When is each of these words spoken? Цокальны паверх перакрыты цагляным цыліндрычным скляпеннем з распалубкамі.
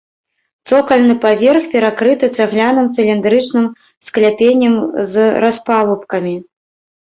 Цокальны 0.69 1.15
паверх 1.25 1.67
перакрыты 1.73 2.29
цагляным 2.37 2.87
цыліндрычным 2.95 3.67
скляпеннем 4.09 4.75
з 5.13 5.29
распалубкамі. 5.47 6.35